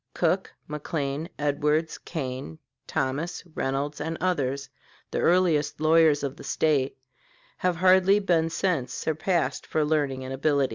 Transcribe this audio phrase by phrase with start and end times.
[0.15, 2.57] Cook, McLean, Edwards, Kane,
[2.87, 4.67] Thomas, Reynolds, and others,
[5.11, 6.97] the earliest lawyers of the State,
[7.57, 10.69] have hardly been since surpassed for learning and ability.